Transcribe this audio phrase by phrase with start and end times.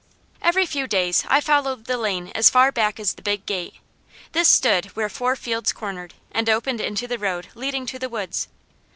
[0.41, 3.75] Every few days I followed the lane as far back as the Big Gate.
[4.31, 8.47] This stood where four fields cornered, and opened into the road leading to the woods.